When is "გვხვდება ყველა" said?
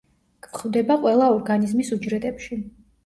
0.45-1.27